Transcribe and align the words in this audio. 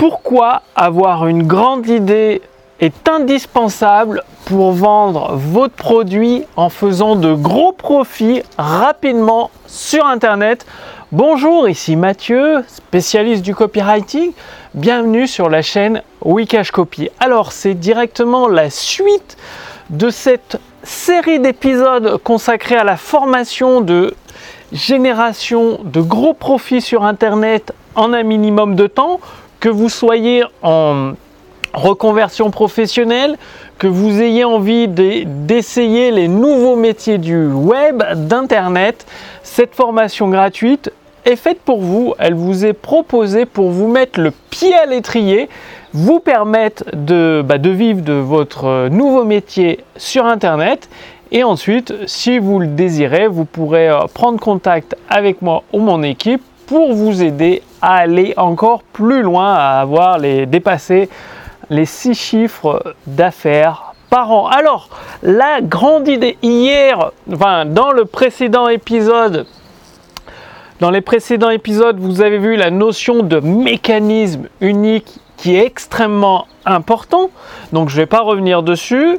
Pourquoi 0.00 0.62
avoir 0.76 1.26
une 1.26 1.42
grande 1.42 1.86
idée 1.86 2.40
est 2.80 3.06
indispensable 3.06 4.22
pour 4.46 4.72
vendre 4.72 5.34
votre 5.34 5.74
produit 5.74 6.44
en 6.56 6.70
faisant 6.70 7.16
de 7.16 7.34
gros 7.34 7.72
profits 7.72 8.40
rapidement 8.56 9.50
sur 9.66 10.06
Internet. 10.06 10.64
Bonjour, 11.12 11.68
ici 11.68 11.96
Mathieu, 11.96 12.64
spécialiste 12.66 13.42
du 13.42 13.54
copywriting. 13.54 14.32
Bienvenue 14.72 15.26
sur 15.26 15.50
la 15.50 15.60
chaîne 15.60 16.00
Wikash 16.24 16.70
Copy. 16.70 17.10
Alors, 17.20 17.52
c'est 17.52 17.74
directement 17.74 18.48
la 18.48 18.70
suite 18.70 19.36
de 19.90 20.08
cette 20.08 20.58
série 20.82 21.40
d'épisodes 21.40 22.16
consacrés 22.24 22.76
à 22.76 22.84
la 22.84 22.96
formation 22.96 23.82
de 23.82 24.14
génération 24.72 25.78
de 25.84 26.00
gros 26.00 26.32
profits 26.32 26.80
sur 26.80 27.04
Internet 27.04 27.74
en 27.96 28.14
un 28.14 28.22
minimum 28.22 28.76
de 28.76 28.86
temps, 28.86 29.20
que 29.60 29.68
vous 29.68 29.88
soyez 29.88 30.42
en 30.62 31.12
reconversion 31.72 32.50
professionnelle, 32.50 33.36
que 33.78 33.86
vous 33.86 34.20
ayez 34.20 34.44
envie 34.44 34.88
d'essayer 34.88 36.10
les 36.10 36.28
nouveaux 36.28 36.76
métiers 36.76 37.18
du 37.18 37.46
web, 37.46 38.02
d'Internet, 38.14 39.06
cette 39.42 39.74
formation 39.74 40.28
gratuite 40.28 40.90
est 41.24 41.36
faite 41.36 41.60
pour 41.60 41.80
vous. 41.80 42.14
Elle 42.18 42.34
vous 42.34 42.64
est 42.64 42.72
proposée 42.72 43.44
pour 43.44 43.70
vous 43.70 43.88
mettre 43.88 44.20
le 44.20 44.32
pied 44.50 44.74
à 44.74 44.86
l'étrier, 44.86 45.48
vous 45.92 46.20
permettre 46.20 46.84
de, 46.94 47.42
bah, 47.44 47.58
vivre 47.58 48.02
de 48.02 48.14
votre 48.14 48.88
nouveau 48.88 49.24
métier 49.24 49.80
sur 49.96 50.26
Internet. 50.26 50.88
Et 51.32 51.44
ensuite, 51.44 51.94
si 52.06 52.38
vous 52.38 52.58
le 52.58 52.66
désirez, 52.66 53.28
vous 53.28 53.44
pourrez 53.44 53.88
euh, 53.88 54.00
prendre 54.12 54.40
contact 54.40 54.96
avec 55.08 55.42
moi 55.42 55.62
ou 55.72 55.78
mon 55.78 56.02
équipe 56.02 56.42
pour 56.70 56.94
vous 56.94 57.20
aider 57.20 57.64
à 57.82 57.96
aller 57.96 58.32
encore 58.36 58.84
plus 58.84 59.22
loin, 59.22 59.54
à 59.54 59.80
avoir 59.80 60.18
les 60.18 60.46
dépasser 60.46 61.08
les 61.68 61.84
six 61.84 62.14
chiffres 62.14 62.94
d'affaires 63.08 63.94
par 64.08 64.30
an. 64.30 64.46
Alors, 64.46 64.88
la 65.24 65.62
grande 65.62 66.06
idée 66.06 66.38
hier, 66.42 67.10
enfin, 67.32 67.64
dans 67.64 67.90
le 67.90 68.04
précédent 68.04 68.68
épisode, 68.68 69.46
dans 70.78 70.92
les 70.92 71.00
précédents 71.00 71.50
épisodes, 71.50 71.98
vous 71.98 72.22
avez 72.22 72.38
vu 72.38 72.54
la 72.54 72.70
notion 72.70 73.24
de 73.24 73.40
mécanisme 73.40 74.46
unique 74.60 75.18
qui 75.38 75.56
est 75.56 75.66
extrêmement 75.66 76.46
important. 76.64 77.30
Donc, 77.72 77.88
je 77.88 77.96
ne 77.96 78.02
vais 78.02 78.06
pas 78.06 78.20
revenir 78.20 78.62
dessus. 78.62 79.18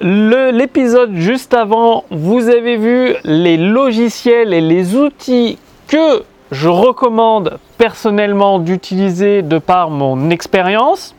L'épisode 0.00 1.14
juste 1.14 1.54
avant, 1.54 2.02
vous 2.10 2.48
avez 2.48 2.76
vu 2.76 3.14
les 3.22 3.56
logiciels 3.56 4.52
et 4.52 4.60
les 4.60 4.96
outils 4.96 5.56
que 5.86 6.24
je 6.50 6.68
recommande 6.68 7.58
personnellement 7.78 8.58
d'utiliser 8.58 9.42
de 9.42 9.58
par 9.58 9.90
mon 9.90 10.30
expérience. 10.30 11.14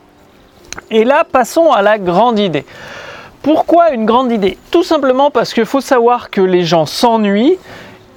Et 0.90 1.04
là, 1.04 1.24
passons 1.24 1.70
à 1.72 1.82
la 1.82 1.98
grande 1.98 2.38
idée. 2.38 2.64
Pourquoi 3.42 3.90
une 3.90 4.06
grande 4.06 4.30
idée? 4.30 4.56
Tout 4.70 4.84
simplement 4.84 5.30
parce 5.30 5.52
qu'il 5.52 5.64
faut 5.64 5.80
savoir 5.80 6.30
que 6.30 6.40
les 6.40 6.64
gens 6.64 6.86
s'ennuient. 6.86 7.58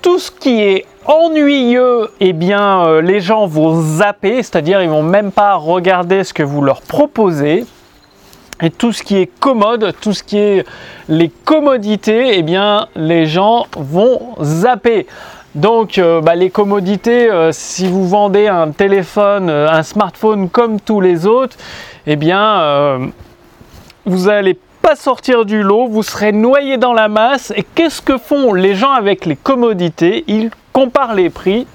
Tout 0.02 0.20
ce 0.20 0.30
qui 0.30 0.62
est 0.62 0.86
ennuyeux, 1.06 2.10
eh 2.20 2.34
bien, 2.34 2.86
euh, 2.86 3.02
les 3.02 3.22
gens 3.22 3.48
vont 3.48 3.82
zapper, 3.82 4.44
c'est-à-dire 4.44 4.82
ils 4.82 4.90
vont 4.90 5.04
même 5.04 5.32
pas 5.32 5.56
regarder 5.56 6.24
ce 6.24 6.34
que 6.34 6.44
vous 6.44 6.62
leur 6.62 6.82
proposez. 6.82 7.66
Et 8.62 8.70
tout 8.70 8.94
ce 8.94 9.04
qui 9.04 9.18
est 9.18 9.26
commode, 9.40 9.94
tout 10.00 10.14
ce 10.14 10.24
qui 10.24 10.38
est 10.38 10.66
les 11.10 11.30
commodités, 11.30 12.38
eh 12.38 12.42
bien, 12.42 12.88
les 12.96 13.26
gens 13.26 13.66
vont 13.76 14.36
zapper. 14.42 15.08
Donc, 15.56 15.98
euh, 15.98 16.20
bah, 16.20 16.36
les 16.36 16.50
commodités, 16.50 17.32
euh, 17.32 17.54
si 17.54 17.88
vous 17.88 18.06
vendez 18.06 18.48
un 18.48 18.72
téléphone, 18.72 19.50
un 19.50 19.84
smartphone 19.84 20.50
comme 20.50 20.82
tous 20.82 21.00
les 21.00 21.26
autres, 21.26 21.56
eh 22.06 22.18
bien, 22.18 22.60
euh, 22.60 23.08
vous 24.06 24.26
n'allez 24.28 24.60
pas 24.82 24.98
sortir 24.98 25.46
du 25.46 25.64
lot, 25.64 25.88
vous 25.88 26.04
serez 26.04 26.34
noyé 26.34 26.76
dans 26.76 26.92
la 26.92 27.08
masse. 27.08 27.54
Et 27.56 27.64
qu'est-ce 27.64 28.02
que 28.02 28.18
font 28.18 28.54
les 28.54 28.76
gens 28.76 28.92
avec 28.92 29.26
les 29.26 29.38
commodités? 29.38 30.26
Ils 30.28 30.52
comparent 30.74 31.16
les 31.16 31.30
prix 31.30 31.68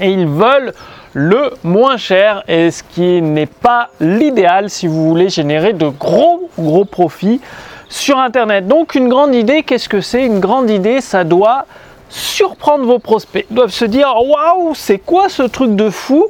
et 0.00 0.10
ils 0.10 0.26
veulent 0.26 0.72
le 1.12 1.50
moins 1.64 1.98
cher 1.98 2.44
et 2.48 2.70
ce 2.70 2.82
qui 2.82 3.20
n'est 3.20 3.46
pas 3.46 3.90
l'idéal 4.00 4.70
si 4.70 4.86
vous 4.86 5.06
voulez 5.08 5.28
générer 5.28 5.74
de 5.74 5.88
gros 5.88 6.50
gros 6.58 6.86
profits 6.86 7.40
sur 7.88 8.18
internet. 8.18 8.66
Donc 8.66 8.94
une 8.94 9.08
grande 9.08 9.34
idée, 9.34 9.62
qu'est-ce 9.62 9.88
que 9.88 10.00
c'est? 10.00 10.24
Une 10.24 10.40
grande 10.40 10.70
idée, 10.70 11.00
ça 11.00 11.24
doit 11.24 11.66
surprendre 12.08 12.84
vos 12.84 12.98
prospects. 12.98 13.46
Ils 13.50 13.54
doivent 13.54 13.70
se 13.70 13.84
dire 13.84 14.08
waouh, 14.14 14.74
c'est 14.74 14.98
quoi 14.98 15.28
ce 15.28 15.42
truc 15.42 15.74
de 15.74 15.90
fou? 15.90 16.26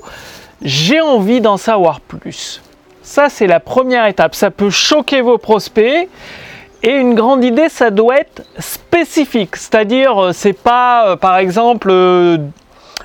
J'ai 0.63 1.01
envie 1.01 1.41
d'en 1.41 1.57
savoir 1.57 2.01
plus. 2.01 2.63
Ça, 3.03 3.29
c'est 3.29 3.47
la 3.47 3.61
première 3.61 4.07
étape. 4.07 4.35
Ça 4.35 4.51
peut 4.51 4.71
choquer 4.71 5.21
vos 5.21 5.39
prospects. 5.39 6.09
Et 6.83 6.91
une 6.91 7.15
grande 7.15 7.45
idée, 7.45 7.69
ça 7.69 7.91
doit 7.91 8.19
être 8.19 8.43
spécifique. 8.59 9.57
C'est-à-dire, 9.57 10.23
euh, 10.23 10.33
c'est 10.33 10.53
pas, 10.53 11.09
euh, 11.09 11.17
par 11.17 11.37
exemple, 11.39 11.89
euh, 11.91 12.39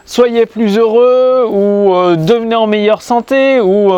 soyez 0.06 0.46
plus 0.46 0.78
heureux 0.78 1.48
ou 1.50 2.16
devenez 2.16 2.56
en 2.56 2.68
meilleure 2.68 3.02
santé 3.02 3.62
ou 3.62 3.92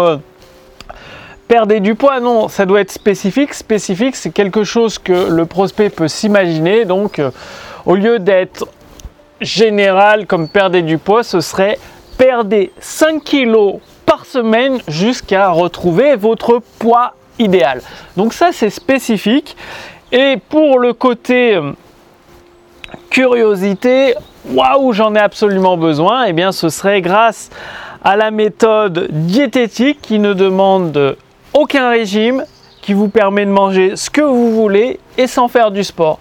perdez 1.47 1.79
du 1.79 1.95
poids. 1.95 2.19
Non, 2.19 2.47
ça 2.49 2.65
doit 2.65 2.81
être 2.81 2.91
spécifique. 2.91 3.53
Spécifique, 3.53 4.15
c'est 4.15 4.31
quelque 4.31 4.63
chose 4.63 4.99
que 4.99 5.29
le 5.29 5.45
prospect 5.45 5.89
peut 5.89 6.07
s'imaginer. 6.07 6.85
Donc, 6.85 7.19
au 7.85 7.95
lieu 7.95 8.19
d'être 8.19 8.67
général 9.41 10.25
comme 10.25 10.47
perdez 10.47 10.81
du 10.81 10.97
poids, 10.97 11.23
ce 11.23 11.41
serait 11.41 11.77
perdez 12.17 12.71
5 12.79 13.23
kilos 13.23 13.75
par 14.05 14.25
semaine 14.25 14.79
jusqu'à 14.87 15.49
retrouver 15.49 16.15
votre 16.15 16.61
poids 16.79 17.13
idéal. 17.39 17.81
Donc 18.15 18.33
ça 18.33 18.49
c'est 18.51 18.69
spécifique. 18.69 19.55
Et 20.11 20.37
pour 20.49 20.77
le 20.77 20.93
côté 20.93 21.55
euh, 21.55 21.71
curiosité, 23.09 24.13
waouh, 24.45 24.93
j'en 24.93 25.15
ai 25.15 25.19
absolument 25.19 25.77
besoin, 25.77 26.25
eh 26.25 26.33
bien 26.33 26.51
ce 26.51 26.69
serait 26.69 27.01
grâce 27.01 27.49
à 28.03 28.15
la 28.15 28.31
méthode 28.31 29.07
diététique 29.09 30.01
qui 30.01 30.19
ne 30.19 30.33
demande 30.33 31.17
aucun 31.53 31.89
régime, 31.89 32.45
qui 32.81 32.93
vous 32.93 33.07
permet 33.07 33.45
de 33.45 33.51
manger 33.51 33.95
ce 33.95 34.09
que 34.09 34.21
vous 34.21 34.51
voulez 34.51 34.99
et 35.17 35.27
sans 35.27 35.47
faire 35.47 35.71
du 35.71 35.83
sport. 35.83 36.19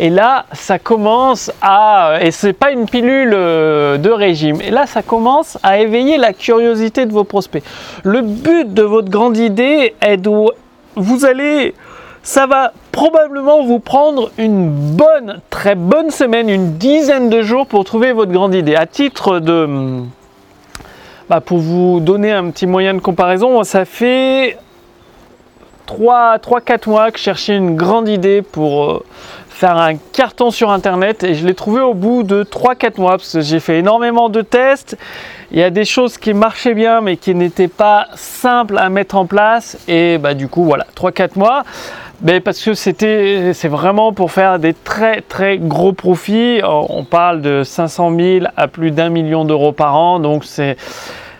Et 0.00 0.10
là, 0.10 0.46
ça 0.52 0.78
commence 0.78 1.50
à, 1.60 2.18
et 2.20 2.30
c'est 2.30 2.52
pas 2.52 2.70
une 2.70 2.86
pilule 2.86 3.32
euh, 3.34 3.98
de 3.98 4.10
régime, 4.10 4.60
et 4.60 4.70
là, 4.70 4.86
ça 4.86 5.02
commence 5.02 5.58
à 5.64 5.80
éveiller 5.80 6.18
la 6.18 6.32
curiosité 6.32 7.04
de 7.04 7.12
vos 7.12 7.24
prospects. 7.24 7.64
Le 8.04 8.20
but 8.22 8.72
de 8.72 8.82
votre 8.82 9.08
grande 9.08 9.36
idée 9.36 9.96
est 10.00 10.16
de, 10.16 10.30
vous 10.94 11.24
allez, 11.24 11.74
ça 12.22 12.46
va 12.46 12.72
probablement 12.92 13.64
vous 13.64 13.80
prendre 13.80 14.30
une 14.38 14.70
bonne, 14.70 15.40
très 15.50 15.74
bonne 15.74 16.10
semaine, 16.10 16.48
une 16.48 16.74
dizaine 16.74 17.28
de 17.28 17.42
jours 17.42 17.66
pour 17.66 17.84
trouver 17.84 18.12
votre 18.12 18.30
grande 18.30 18.54
idée. 18.54 18.76
À 18.76 18.86
titre 18.86 19.40
de, 19.40 20.02
bah, 21.28 21.40
pour 21.40 21.58
vous 21.58 21.98
donner 21.98 22.30
un 22.30 22.50
petit 22.50 22.68
moyen 22.68 22.94
de 22.94 23.00
comparaison, 23.00 23.64
ça 23.64 23.84
fait 23.84 24.58
3-4 25.88 26.88
mois 26.88 27.10
que 27.10 27.18
je 27.18 27.24
cherchais 27.24 27.56
une 27.56 27.76
grande 27.76 28.08
idée 28.08 28.42
pour 28.42 28.90
euh, 28.90 29.04
faire 29.58 29.76
un 29.76 29.96
carton 29.96 30.52
sur 30.52 30.70
internet 30.70 31.24
et 31.24 31.34
je 31.34 31.44
l'ai 31.44 31.54
trouvé 31.54 31.80
au 31.80 31.92
bout 31.92 32.22
de 32.22 32.44
3-4 32.44 33.00
mois 33.00 33.16
parce 33.16 33.32
que 33.32 33.40
j'ai 33.40 33.58
fait 33.58 33.80
énormément 33.80 34.28
de 34.28 34.40
tests. 34.40 34.96
Il 35.50 35.58
y 35.58 35.64
a 35.64 35.70
des 35.70 35.84
choses 35.84 36.16
qui 36.16 36.32
marchaient 36.32 36.74
bien 36.74 37.00
mais 37.00 37.16
qui 37.16 37.34
n'étaient 37.34 37.66
pas 37.66 38.06
simples 38.14 38.78
à 38.78 38.88
mettre 38.88 39.16
en 39.16 39.26
place 39.26 39.76
et 39.88 40.18
bah 40.18 40.34
du 40.34 40.46
coup 40.46 40.62
voilà 40.62 40.86
3-4 40.96 41.30
mois. 41.36 41.64
Mais 42.22 42.38
parce 42.38 42.62
que 42.62 42.74
c'était 42.74 43.50
c'est 43.52 43.66
vraiment 43.66 44.12
pour 44.12 44.30
faire 44.30 44.60
des 44.60 44.74
très 44.74 45.22
très 45.22 45.58
gros 45.58 45.92
profits. 45.92 46.60
On 46.62 47.02
parle 47.02 47.42
de 47.42 47.64
500 47.64 48.16
000 48.16 48.46
à 48.56 48.68
plus 48.68 48.92
d'un 48.92 49.08
million 49.08 49.44
d'euros 49.44 49.72
par 49.72 49.96
an 49.96 50.20
donc 50.20 50.44
c'est 50.44 50.76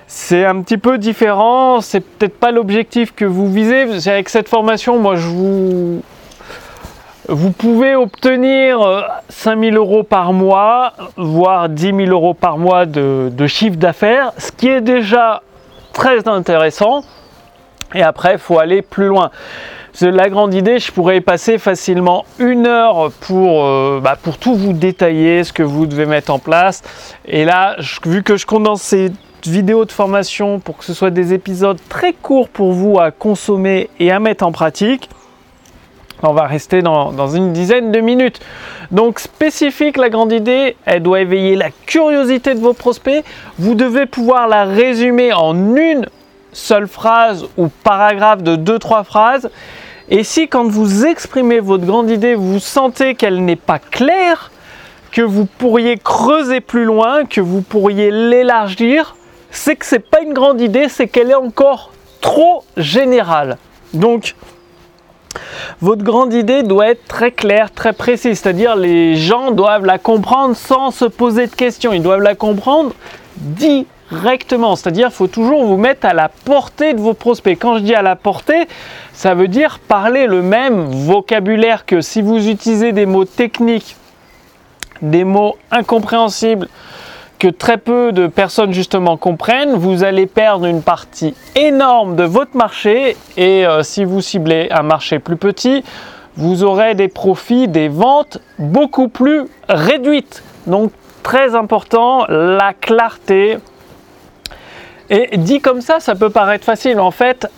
c'est 0.09 0.45
un 0.45 0.61
petit 0.63 0.79
peu 0.79 0.99
différent, 0.99 1.81
c'est 1.81 2.01
peut-être 2.01 2.37
pas 2.37 2.51
l'objectif 2.51 3.15
que 3.15 3.27
vous 3.27 3.53
visez. 3.53 3.83
Avec 4.11 4.29
cette 4.29 4.49
formation, 4.49 4.99
moi 4.99 5.15
je 5.15 5.29
vous 5.29 6.03
vous 7.29 7.51
pouvez 7.51 7.95
obtenir 7.95 8.81
5000 9.29 9.75
euh, 9.75 9.77
euros 9.77 10.03
par 10.03 10.33
mois, 10.33 10.95
voire 11.17 11.69
10 11.69 11.95
000 11.95 11.99
euros 12.11 12.33
par 12.33 12.57
mois 12.57 12.87
de, 12.87 13.47
chiffre 13.47 13.77
d'affaires, 13.77 14.33
ce 14.39 14.51
qui 14.51 14.69
est 14.69 14.81
déjà 14.81 15.43
très 15.93 16.27
intéressant. 16.27 17.05
Et 17.95 18.03
après, 18.03 18.33
il 18.33 18.39
faut 18.39 18.59
aller 18.59 18.81
plus 18.81 19.09
loin. 19.09 19.31
La 20.01 20.31
grande 20.31 20.55
idée, 20.55 20.79
je 20.79 20.91
pourrais 20.91 21.21
passer 21.21 21.59
facilement 21.59 22.25
une 22.39 22.67
heure 22.67 23.11
pour, 23.21 23.65
euh, 23.65 24.01
bah, 24.03 24.17
pour 24.23 24.39
tout 24.39 24.55
vous 24.55 24.73
détailler, 24.73 25.45
ce 25.45 25.53
que 25.53 25.63
vous 25.63 25.87
devez 25.87 26.07
mettre 26.07 26.33
en 26.33 26.39
place. 26.39 26.83
Et 27.27 27.45
là, 27.45 27.77
vu 28.05 28.23
que 28.23 28.37
je 28.37 28.47
condense 28.47 28.81
ces 28.81 29.13
vidéos 29.45 29.85
de 29.85 29.93
formation 29.93 30.61
pour 30.61 30.79
que 30.79 30.85
ce 30.85 30.95
soit 30.95 31.11
des 31.11 31.35
épisodes 31.35 31.79
très 31.89 32.13
courts 32.13 32.49
pour 32.49 32.73
vous 32.73 32.99
à 32.99 33.11
consommer 33.11 33.91
et 33.99 34.13
à 34.13 34.19
mettre 34.19 34.47
en 34.47 34.53
pratique, 34.53 35.11
on 36.23 36.33
va 36.33 36.47
rester 36.47 36.83
dans, 36.83 37.29
une 37.29 37.53
dizaine 37.53 37.93
de 37.93 38.01
minutes. 38.01 38.41
Donc 38.91 39.21
spécifique, 39.21 39.97
la 39.97 40.09
grande 40.09 40.33
idée, 40.33 40.77
elle 40.85 41.03
doit 41.03 41.21
éveiller 41.21 41.57
la 41.57 41.71
curiosité 41.87 42.55
de 42.55 42.61
vos 42.61 42.73
prospects. 42.73 43.25
Vous 43.59 43.75
devez 43.75 44.07
pouvoir 44.07 44.49
la 44.49 44.65
résumer 44.65 45.33
en 45.33 45.77
une 45.77 46.07
seule 46.53 46.89
phrase 46.89 47.47
ou 47.57 47.69
paragraphe 47.69 48.43
de 48.43 48.57
deux, 48.57 48.79
trois 48.79 49.05
phrases. 49.05 49.51
Et 50.09 50.25
si 50.25 50.49
quand 50.49 50.67
vous 50.67 51.05
exprimez 51.05 51.61
votre 51.61 51.85
grande 51.85 52.11
idée, 52.11 52.35
vous 52.35 52.59
sentez 52.59 53.15
qu'elle 53.15 53.45
n'est 53.45 53.57
pas 53.57 53.79
claire, 53.79 54.51
que 55.13 55.23
vous 55.23 55.45
pourriez 55.45 55.99
creuser 55.99 56.61
plus 56.61 56.85
loin, 56.85 57.27
que 57.27 57.41
vous 57.41 57.61
pourriez 57.61 58.11
l'élargir, 58.11 59.17
c'est 59.51 59.77
que 59.77 59.85
c'est 59.85 59.99
pas 59.99 60.21
une 60.21 60.33
grande 60.33 60.61
idée, 60.61 60.89
c'est 60.89 61.09
qu'elle 61.09 61.31
est 61.31 61.35
encore 61.35 61.93
trop 62.21 62.65
générale. 62.77 63.59
Donc, 63.93 64.35
votre 65.81 66.03
grande 66.03 66.33
idée 66.33 66.63
doit 66.63 66.89
être 66.89 67.07
très 67.07 67.31
claire, 67.31 67.71
très 67.73 67.93
précise, 67.93 68.41
c'est-à-dire 68.41 68.77
les 68.77 69.17
gens 69.17 69.51
doivent 69.51 69.85
la 69.85 69.99
comprendre 69.99 70.57
sans 70.57 70.91
se 70.91 71.05
poser 71.05 71.47
de 71.47 71.55
questions, 71.55 71.93
ils 71.93 72.03
doivent 72.03 72.23
la 72.23 72.35
comprendre 72.35 72.93
directement, 73.37 74.77
c'est-à-dire 74.77 75.13
faut 75.13 75.27
toujours 75.27 75.65
vous 75.65 75.77
mettre 75.77 76.07
à 76.07 76.15
la 76.15 76.29
portée 76.29 76.95
de 76.95 77.01
vos 77.01 77.15
prospects. 77.15 77.59
Quand 77.61 77.79
je 77.79 77.83
dis 77.83 77.95
à 77.95 78.03
la 78.03 78.17
portée, 78.17 78.67
ça 79.13 79.35
veut 79.35 79.49
dire 79.49 79.79
parler 79.79 80.27
le 80.27 80.43
même 80.43 80.87
vocabulaire 80.91 81.87
que 81.87 82.01
si 82.01 82.23
vous 82.23 82.49
utilisez 82.49 82.93
des 82.93 83.07
mots 83.07 83.25
techniques, 83.25 83.97
des 85.03 85.25
mots 85.25 85.57
incompréhensibles, 85.71 86.69
que 87.39 87.49
très 87.49 87.79
peu 87.79 88.13
de 88.13 88.27
personnes 88.27 88.73
justement 88.73 89.17
comprennent, 89.17 89.75
vous 89.75 90.03
allez 90.03 90.27
perdre 90.27 90.67
une 90.67 90.83
partie 90.83 91.35
énorme 91.55 92.17
de 92.17 92.25
votre 92.25 92.57
marché 92.57 93.17
et 93.37 93.67
euh, 93.67 93.83
si 93.83 94.05
vous 94.05 94.21
ciblez 94.21 94.69
un 94.71 94.83
marché 94.83 95.19
plus 95.19 95.37
petit, 95.37 95.85
vous 96.37 96.65
aurez 96.65 96.95
des 96.95 97.09
profits, 97.09 97.69
des 97.69 97.89
ventes 97.89 98.39
beaucoup 98.59 99.09
plus 99.09 99.43
réduites. 99.69 100.43
Donc 100.67 100.93
très 101.23 101.55
important, 101.55 102.27
la 102.29 102.73
clarté. 102.75 103.59
Et 105.11 105.37
dit 105.37 105.61
comme 105.61 105.81
ça, 105.81 106.01
ça 106.01 106.15
peut 106.15 106.31
paraître 106.31 106.65
facile. 106.65 107.01
En 107.01 107.11
fait, 107.11 107.49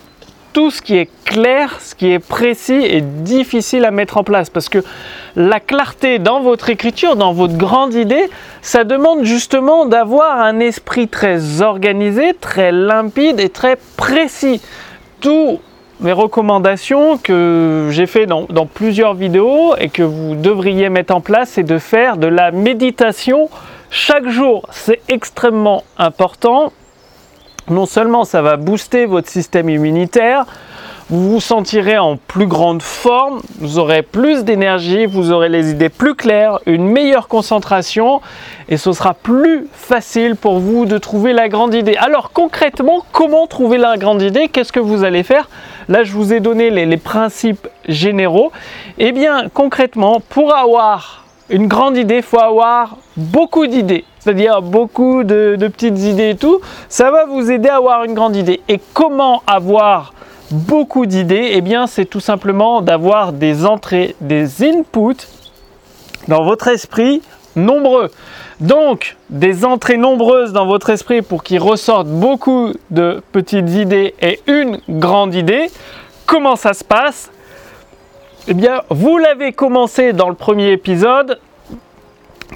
tout 0.53 0.71
ce 0.71 0.83
qui 0.83 0.97
est 0.97 1.11
clair, 1.25 1.81
ce 1.81 1.95
qui 1.95 2.11
est 2.11 2.19
précis 2.19 2.73
est 2.85 3.01
difficile 3.23 3.85
à 3.85 3.91
mettre 3.91 4.17
en 4.17 4.25
place 4.25 4.51
parce 4.51 4.69
que 4.69 4.83
la 5.37 5.61
clarté 5.61 6.19
dans 6.19 6.41
votre 6.41 6.71
écriture, 6.71 7.17
dans 7.17 7.33
votre 7.33 7.57
grande 7.57 7.95
idée, 7.95 8.29
ça 8.63 8.85
demande 8.85 9.25
justement 9.25 9.87
d'avoir 9.87 10.41
un 10.41 10.61
esprit 10.61 11.09
très 11.09 11.63
organisé, 11.63 12.35
très 12.35 12.73
limpide 12.73 13.41
et 13.41 13.49
très 13.49 13.77
précis. 13.97 14.61
Toutes 15.21 15.61
mes 16.01 16.13
recommandations 16.13 17.19
que 17.19 17.89
j'ai 17.91 18.07
fait 18.07 18.27
dans, 18.27 18.47
plusieurs 18.67 19.15
vidéos 19.15 19.75
et 19.79 19.89
que 19.89 20.03
vous 20.03 20.35
devriez 20.35 20.89
mettre 20.89 21.15
en 21.15 21.21
place, 21.21 21.51
c'est 21.51 21.63
de 21.63 21.79
faire 21.79 22.17
de 22.17 22.27
la 22.27 22.51
méditation 22.51 23.51
chaque 23.91 24.29
jour. 24.29 24.67
C'est 24.71 25.01
extrêmement 25.09 25.85
important 25.99 26.73
non 27.71 27.87
seulement 27.87 28.25
ça 28.25 28.43
va 28.43 28.57
booster 28.57 29.07
votre 29.07 29.29
système 29.29 29.69
immunitaire, 29.71 30.45
vous 31.11 31.29
vous 31.29 31.41
sentirez 31.41 31.99
en 31.99 32.17
plus 32.17 32.47
grande 32.47 32.83
forme, 32.83 33.41
vous 33.59 33.81
aurez 33.81 34.03
plus 34.03 34.45
d'énergie, 34.45 35.07
vous 35.07 35.33
aurez 35.33 35.49
les 35.49 35.71
idées 35.71 35.89
plus 35.89 36.15
claires, 36.15 36.61
une 36.67 36.87
meilleure 36.87 37.27
concentration 37.27 38.21
et 38.69 38.77
ce 38.77 38.93
sera 38.93 39.15
plus 39.15 39.67
facile 39.73 40.37
pour 40.37 40.61
vous 40.61 40.87
de 40.87 40.99
trouver 40.99 41.33
la 41.33 41.49
grande 41.49 41.75
idée. 41.75 41.97
Alors 41.97 42.31
concrètement, 42.31 43.05
comment 43.11 43.49
trouver 43.49 43.77
la 43.77 43.97
grande 43.97 44.23
idée? 44.23 44.47
Qu'est-ce 44.47 44.73
que 44.73 44.79
vous 44.79 45.03
allez 45.03 45.25
faire? 45.25 45.49
Là, 45.89 46.05
je 46.05 46.13
vous 46.13 46.33
ai 46.33 46.39
donné 46.39 46.71
les, 46.71 46.97
principes 46.97 47.67
généraux. 47.89 48.53
Eh 48.99 49.11
bien, 49.11 49.49
concrètement, 49.53 50.21
pour 50.29 50.55
avoir 50.55 51.25
une 51.49 51.67
grande 51.67 51.97
idée, 51.97 52.19
il 52.19 52.23
faut 52.23 52.39
avoir 52.39 52.97
beaucoup 53.17 53.67
d'idées 53.67 54.05
c'est-à-dire 54.21 54.61
beaucoup 54.61 55.25
de, 55.25 55.57
petites 55.59 55.99
idées 55.99 56.31
et 56.31 56.37
tout, 56.37 56.61
ça 56.91 57.11
va 57.11 57.25
vous 57.25 57.51
aider 57.51 57.71
à 57.71 57.77
avoir 57.77 58.05
une 58.05 58.13
grande 58.13 58.37
idée. 58.37 58.61
Et 58.69 58.79
comment 58.93 59.43
avoir 59.47 60.13
beaucoup 60.51 61.07
d'idées 61.07 61.51
Eh 61.53 61.61
bien, 61.61 61.87
c'est 61.87 62.05
tout 62.05 62.21
simplement 62.21 62.83
d'avoir 62.83 63.33
des 63.33 63.67
entrées, 63.67 64.17
des 64.21 64.65
inputs 64.65 65.27
dans 66.29 66.45
votre 66.45 66.69
esprit 66.69 67.23
nombreux. 67.57 68.11
Donc, 68.61 69.17
des 69.31 69.65
entrées 69.65 69.97
nombreuses 69.97 70.53
dans 70.53 70.67
votre 70.67 70.91
esprit 70.91 71.23
pour 71.23 71.43
qu'il 71.43 71.61
ressorte 71.61 72.07
beaucoup 72.07 72.73
de 72.91 73.23
petites 73.33 73.71
idées 73.71 74.15
et 74.21 74.41
une 74.47 74.81
grande 74.89 75.35
idée. 75.35 75.71
Comment 76.27 76.57
ça 76.57 76.75
se 76.75 76.85
passe? 76.85 77.31
Eh 78.49 78.55
bien, 78.55 78.83
vous 78.91 79.19
l'avez 79.19 79.53
commencé 79.53 80.13
dans 80.13 80.29
le 80.29 80.35
premier 80.35 80.73
épisode 80.73 81.39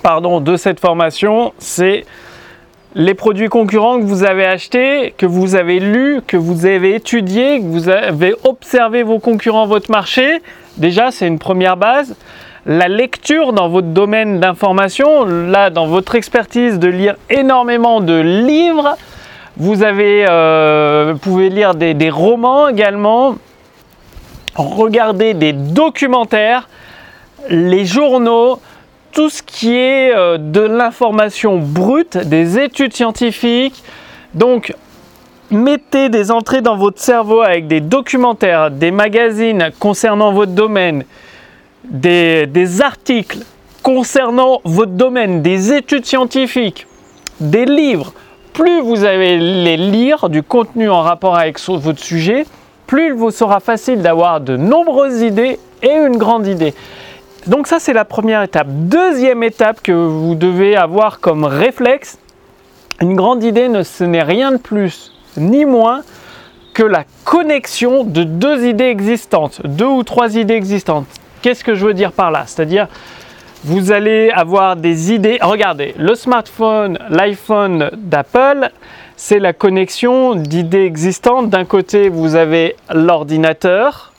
pardon, 0.02 0.40
de 0.40 0.56
cette 0.56 0.80
formation, 0.80 1.52
c'est 1.58 2.04
les 2.94 3.14
produits 3.14 3.48
concurrents 3.48 3.98
que 3.98 4.04
vous 4.04 4.24
avez 4.24 4.44
achetés, 4.44 5.14
que 5.18 5.26
vous 5.26 5.56
avez 5.56 5.80
lus, 5.80 6.20
que 6.26 6.36
vous 6.36 6.64
avez 6.64 6.94
étudiés, 6.94 7.58
que 7.58 7.64
vous 7.64 7.88
avez 7.88 8.34
observé 8.44 9.02
vos 9.02 9.18
concurrents, 9.18 9.66
votre 9.66 9.90
marché. 9.90 10.40
Déjà, 10.76 11.10
c'est 11.10 11.26
une 11.26 11.40
première 11.40 11.76
base. 11.76 12.16
La 12.66 12.88
lecture 12.88 13.52
dans 13.52 13.68
votre 13.68 13.88
domaine 13.88 14.38
d'information, 14.38 15.24
là, 15.24 15.70
dans 15.70 15.86
votre 15.86 16.14
expertise, 16.14 16.78
de 16.78 16.88
lire 16.88 17.16
énormément 17.30 18.00
de 18.00 18.18
livres. 18.18 18.96
Vous 19.56 19.82
avez, 19.82 20.24
euh, 20.28 21.14
pouvez 21.14 21.50
lire 21.50 21.74
des, 21.74 21.94
des 21.94 22.10
romans 22.10 22.68
également, 22.68 23.36
regarder 24.54 25.34
des 25.34 25.52
documentaires, 25.52 26.68
les 27.50 27.84
journaux, 27.84 28.60
tout 29.14 29.30
ce 29.30 29.42
qui 29.42 29.74
est 29.74 30.12
euh, 30.14 30.36
de 30.38 30.60
l'information 30.60 31.58
brute, 31.58 32.18
des 32.18 32.58
études 32.58 32.94
scientifiques. 32.94 33.82
Donc, 34.34 34.74
mettez 35.50 36.08
des 36.08 36.30
entrées 36.30 36.60
dans 36.60 36.76
votre 36.76 37.00
cerveau 37.00 37.40
avec 37.40 37.68
des 37.68 37.80
documentaires, 37.80 38.70
des 38.70 38.90
magazines 38.90 39.70
concernant 39.78 40.32
votre 40.32 40.52
domaine, 40.52 41.04
des, 41.84 42.46
des 42.46 42.82
articles 42.82 43.38
concernant 43.82 44.60
votre 44.64 44.92
domaine, 44.92 45.42
des 45.42 45.72
études 45.72 46.06
scientifiques, 46.06 46.86
des 47.38 47.66
livres. 47.66 48.12
Plus 48.52 48.80
vous 48.80 49.04
allez 49.04 49.38
les 49.38 49.76
lire 49.76 50.28
du 50.28 50.42
contenu 50.42 50.88
en 50.88 51.02
rapport 51.02 51.36
avec 51.36 51.60
votre 51.60 52.02
sujet, 52.02 52.46
plus 52.86 53.08
il 53.08 53.12
vous 53.12 53.30
sera 53.30 53.60
facile 53.60 54.02
d'avoir 54.02 54.40
de 54.40 54.56
nombreuses 54.56 55.22
idées 55.22 55.58
et 55.82 55.92
une 55.92 56.16
grande 56.16 56.46
idée. 56.46 56.74
Donc 57.46 57.66
ça, 57.66 57.78
c'est 57.78 57.92
la 57.92 58.06
première 58.06 58.42
étape. 58.42 58.68
Deuxième 58.70 59.42
étape 59.42 59.82
que 59.82 59.92
vous 59.92 60.34
devez 60.34 60.76
avoir 60.76 61.20
comme 61.20 61.44
réflexe, 61.44 62.18
une 63.02 63.16
grande 63.16 63.42
idée, 63.42 63.68
ce 63.84 64.04
n'est 64.04 64.22
rien 64.22 64.52
de 64.52 64.56
plus 64.56 65.12
ni 65.36 65.66
moins 65.66 66.02
que 66.72 66.82
la 66.82 67.04
connexion 67.24 68.04
de 68.04 68.24
deux 68.24 68.64
idées 68.64 68.84
existantes, 68.84 69.60
deux 69.64 69.86
ou 69.86 70.02
trois 70.04 70.36
idées 70.36 70.54
existantes. 70.54 71.06
Qu'est-ce 71.42 71.64
que 71.64 71.74
je 71.74 71.84
veux 71.84 71.92
dire 71.92 72.12
par 72.12 72.30
là? 72.30 72.44
C'est-à-dire, 72.46 72.88
vous 73.62 73.92
allez 73.92 74.30
avoir 74.30 74.76
des 74.76 75.12
idées. 75.12 75.38
Regardez, 75.42 75.94
le 75.98 76.14
smartphone, 76.14 76.98
l'iPhone 77.10 77.90
d'Apple, 77.94 78.70
c'est 79.16 79.38
la 79.38 79.52
connexion 79.52 80.34
d'idées 80.34 80.84
existantes. 80.84 81.50
D'un 81.50 81.66
côté, 81.66 82.08
vous 82.08 82.36
avez 82.36 82.76
l'ordinateur, 82.92 84.12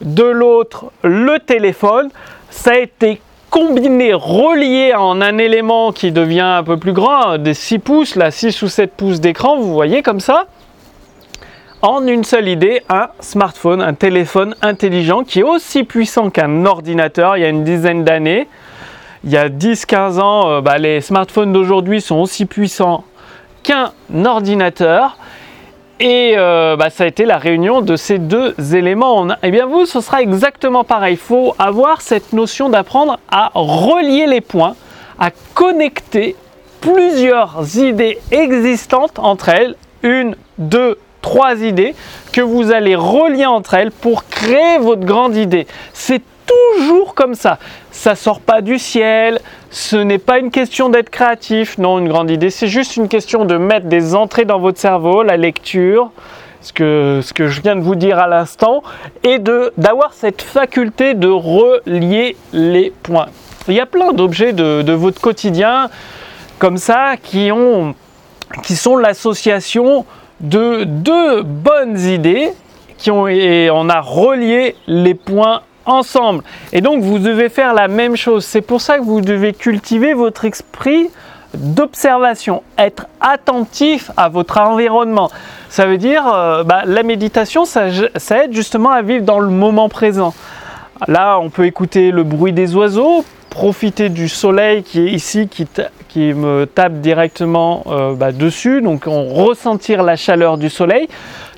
de 0.00 0.24
l'autre, 0.24 0.86
le 1.04 1.38
téléphone 1.38 2.10
ça 2.56 2.72
a 2.72 2.78
été 2.78 3.20
combiné, 3.50 4.12
relié 4.12 4.92
en 4.94 5.20
un 5.20 5.38
élément 5.38 5.92
qui 5.92 6.10
devient 6.10 6.40
un 6.40 6.64
peu 6.64 6.76
plus 6.76 6.92
grand, 6.92 7.38
des 7.38 7.54
6 7.54 7.78
pouces, 7.78 8.16
là 8.16 8.30
6 8.30 8.62
ou 8.62 8.68
7 8.68 8.92
pouces 8.92 9.20
d'écran, 9.20 9.56
vous 9.56 9.72
voyez 9.72 10.02
comme 10.02 10.20
ça, 10.20 10.46
en 11.82 12.06
une 12.06 12.24
seule 12.24 12.48
idée, 12.48 12.82
un 12.88 13.08
smartphone, 13.20 13.82
un 13.82 13.94
téléphone 13.94 14.56
intelligent 14.62 15.22
qui 15.22 15.40
est 15.40 15.44
aussi 15.44 15.84
puissant 15.84 16.30
qu'un 16.30 16.64
ordinateur 16.66 17.36
il 17.36 17.42
y 17.42 17.44
a 17.44 17.48
une 17.48 17.62
dizaine 17.62 18.02
d'années. 18.02 18.48
Il 19.22 19.30
y 19.30 19.36
a 19.36 19.48
10-15 19.48 20.18
ans, 20.20 20.50
euh, 20.50 20.60
bah, 20.60 20.78
les 20.78 21.00
smartphones 21.00 21.52
d'aujourd'hui 21.52 22.00
sont 22.00 22.16
aussi 22.16 22.46
puissants 22.46 23.04
qu'un 23.62 23.92
ordinateur. 24.24 25.18
Et 25.98 26.34
euh, 26.36 26.76
bah, 26.76 26.90
ça 26.90 27.04
a 27.04 27.06
été 27.06 27.24
la 27.24 27.38
réunion 27.38 27.80
de 27.80 27.96
ces 27.96 28.18
deux 28.18 28.54
éléments. 28.74 29.26
Et 29.28 29.34
eh 29.44 29.50
bien 29.50 29.66
vous, 29.66 29.86
ce 29.86 30.00
sera 30.00 30.20
exactement 30.20 30.84
pareil. 30.84 31.14
Il 31.14 31.18
faut 31.18 31.54
avoir 31.58 32.02
cette 32.02 32.32
notion 32.32 32.68
d'apprendre 32.68 33.18
à 33.30 33.50
relier 33.54 34.26
les 34.26 34.42
points, 34.42 34.76
à 35.18 35.30
connecter 35.54 36.36
plusieurs 36.82 37.78
idées 37.78 38.18
existantes 38.30 39.18
entre 39.18 39.48
elles, 39.48 39.74
une, 40.02 40.36
deux, 40.58 40.98
trois 41.22 41.62
idées 41.62 41.94
que 42.32 42.42
vous 42.42 42.72
allez 42.72 42.94
relier 42.94 43.46
entre 43.46 43.74
elles 43.74 43.90
pour 43.90 44.26
créer 44.26 44.78
votre 44.78 45.04
grande 45.04 45.34
idée. 45.34 45.66
C'est 45.94 46.22
toujours 46.46 47.14
comme 47.14 47.34
ça. 47.34 47.58
Ça 47.90 48.14
sort 48.14 48.40
pas 48.40 48.60
du 48.60 48.78
ciel. 48.78 49.40
Ce 49.70 49.96
n'est 49.96 50.18
pas 50.18 50.38
une 50.38 50.50
question 50.50 50.88
d'être 50.88 51.10
créatif. 51.10 51.78
Non, 51.78 51.98
une 51.98 52.08
grande 52.08 52.30
idée. 52.30 52.50
C'est 52.50 52.68
juste 52.68 52.96
une 52.96 53.08
question 53.08 53.44
de 53.44 53.56
mettre 53.56 53.86
des 53.86 54.14
entrées 54.14 54.44
dans 54.44 54.58
votre 54.58 54.78
cerveau, 54.78 55.22
la 55.22 55.36
lecture, 55.36 56.10
ce 56.60 56.72
que, 56.72 57.20
ce 57.22 57.32
que 57.32 57.48
je 57.48 57.60
viens 57.60 57.76
de 57.76 57.80
vous 57.80 57.94
dire 57.94 58.18
à 58.18 58.26
l'instant, 58.26 58.82
et 59.22 59.38
d'avoir 59.38 60.12
cette 60.12 60.42
faculté 60.42 61.14
de 61.14 61.28
relier 61.28 62.36
les 62.52 62.92
points. 63.02 63.26
Il 63.68 63.74
y 63.74 63.80
a 63.80 63.86
plein 63.86 64.12
d'objets 64.12 64.52
de, 64.52 64.82
de, 64.82 64.92
votre 64.92 65.20
quotidien 65.20 65.90
comme 66.58 66.76
ça 66.76 67.16
qui, 67.20 67.50
ont, 67.50 67.94
qui 68.62 68.76
sont 68.76 68.96
l'association 68.96 70.06
de 70.40 70.84
deux 70.84 71.42
bonnes 71.42 71.98
idées 71.98 72.52
qui 72.98 73.10
ont, 73.10 73.26
et 73.28 73.68
on 73.70 73.88
a 73.88 74.00
relié 74.00 74.76
les 74.86 75.14
points 75.14 75.62
ensemble. 75.86 76.42
Et 76.72 76.80
donc 76.80 77.02
vous 77.02 77.18
devez 77.18 77.48
faire 77.48 77.74
la 77.74 77.88
même 77.88 78.16
chose. 78.16 78.44
C'est 78.44 78.60
pour 78.60 78.80
ça 78.80 78.98
que 78.98 79.04
vous 79.04 79.20
devez 79.20 79.52
cultiver 79.52 80.14
votre 80.14 80.44
esprit 80.44 81.08
d'observation, 81.54 82.62
être 82.78 83.06
attentif 83.20 84.10
à 84.16 84.28
votre 84.28 84.58
environnement. 84.58 85.30
Ça 85.68 85.86
veut 85.86 85.98
dire, 85.98 86.26
euh, 86.26 86.64
bah, 86.64 86.82
la 86.84 87.02
méditation, 87.02 87.64
ça, 87.64 87.86
aide 87.88 88.52
justement 88.52 88.90
à 88.90 89.02
vivre 89.02 89.24
dans 89.24 89.40
le 89.40 89.48
moment 89.48 89.88
présent. 89.88 90.34
Là, 91.08 91.38
on 91.38 91.50
peut 91.50 91.66
écouter 91.66 92.10
le 92.10 92.24
bruit 92.24 92.52
des 92.52 92.74
oiseaux, 92.74 93.24
profiter 93.50 94.08
du 94.08 94.28
soleil 94.28 94.82
qui 94.82 95.00
est 95.00 95.10
ici, 95.10 95.48
qui, 95.48 95.66
me 96.18 96.64
tape 96.64 96.94
directement 97.00 97.84
euh, 97.88 98.14
bah, 98.14 98.32
dessus, 98.32 98.80
donc 98.80 99.04
on 99.06 99.34
ressentir 99.34 100.02
la 100.02 100.16
chaleur 100.16 100.56
du 100.56 100.70
soleil. 100.70 101.08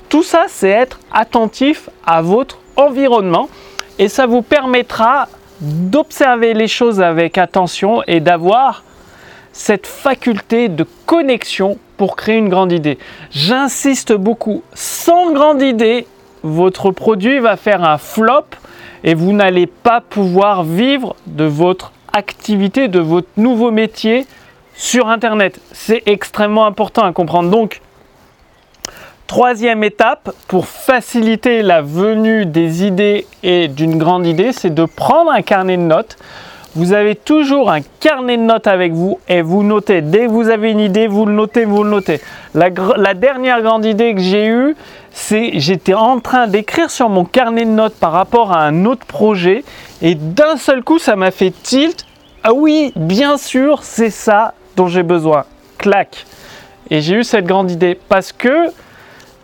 Tout 0.09 0.23
ça, 0.23 0.45
c'est 0.49 0.69
être 0.69 0.99
attentif 1.13 1.89
à 2.05 2.21
votre 2.21 2.57
environnement 2.75 3.47
et 3.99 4.07
ça 4.07 4.25
vous 4.25 4.41
permettra 4.41 5.27
d'observer 5.61 6.53
les 6.53 6.69
choses 6.69 7.01
avec 7.01 7.37
attention 7.37 8.01
et 8.07 8.21
d'avoir 8.21 8.83
cette 9.51 9.85
faculté 9.85 10.69
de 10.69 10.85
connexion 11.05 11.77
pour 11.97 12.15
créer 12.15 12.37
une 12.37 12.47
grande 12.47 12.71
idée. 12.71 12.97
J'insiste 13.29 14.13
beaucoup, 14.13 14.63
sans 14.73 15.33
grande 15.33 15.61
idée, 15.61 16.07
votre 16.43 16.91
produit 16.91 17.39
va 17.39 17.57
faire 17.57 17.83
un 17.83 17.97
flop 17.97 18.45
et 19.03 19.13
vous 19.13 19.33
n'allez 19.33 19.67
pas 19.67 19.99
pouvoir 19.99 20.63
vivre 20.63 21.17
de 21.27 21.43
votre 21.43 21.91
activité, 22.13 22.87
de 22.87 22.99
votre 22.99 23.27
nouveau 23.35 23.69
métier 23.69 24.25
sur 24.75 25.09
Internet. 25.09 25.59
C'est 25.73 26.03
extrêmement 26.05 26.65
important 26.65 27.03
à 27.03 27.11
comprendre. 27.11 27.49
Donc, 27.49 27.81
Troisième 29.29 29.83
étape 29.83 30.31
pour 30.47 30.65
faciliter 30.65 31.61
la 31.61 31.83
venue 31.83 32.47
des 32.47 32.83
idées 32.83 33.27
et 33.43 33.67
d'une 33.67 33.99
grande 33.99 34.25
idée, 34.25 34.53
c'est 34.53 34.73
de 34.73 34.85
prendre 34.85 35.29
un 35.29 35.43
carnet 35.43 35.77
de 35.77 35.83
notes. 35.83 36.17
Vous 36.73 36.93
avez 36.93 37.13
toujours 37.13 37.69
un 37.69 37.81
carnet 37.99 38.37
de 38.37 38.41
notes 38.41 38.65
avec 38.65 38.91
vous 38.91 39.19
et 39.27 39.43
vous 39.43 39.61
notez. 39.61 40.01
Dès 40.01 40.25
que 40.25 40.31
vous 40.31 40.49
avez 40.49 40.71
une 40.71 40.79
idée, 40.79 41.05
vous 41.05 41.27
le 41.27 41.33
notez, 41.33 41.65
vous 41.65 41.83
le 41.83 41.91
notez. 41.91 42.21
La, 42.55 42.71
dernière 43.13 43.61
grande 43.61 43.85
idée 43.85 44.15
que 44.15 44.19
j'ai 44.19 44.47
eue, 44.47 44.75
c'est 45.11 45.59
j'étais 45.59 45.93
en 45.93 46.19
train 46.19 46.47
d'écrire 46.47 46.89
sur 46.89 47.07
mon 47.07 47.23
carnet 47.23 47.65
de 47.65 47.69
notes 47.69 47.97
par 47.99 48.13
rapport 48.13 48.51
à 48.51 48.63
un 48.63 48.85
autre 48.85 49.05
projet 49.05 49.63
et 50.01 50.15
d'un 50.15 50.57
seul 50.57 50.81
coup, 50.81 50.97
ça 50.97 51.15
m'a 51.15 51.29
fait 51.29 51.53
tilt. 51.61 52.03
Ah 52.43 52.53
oui, 52.53 52.93
bien 52.95 53.37
sûr, 53.37 53.83
c'est 53.83 54.09
ça 54.09 54.55
dont 54.75 54.87
j'ai 54.87 55.03
besoin. 55.03 55.45
Clac. 55.77 56.25
Et 56.89 57.01
j'ai 57.01 57.17
eu 57.17 57.23
cette 57.23 57.45
grande 57.45 57.69
idée 57.69 57.95
parce 58.09 58.31
que 58.31 58.71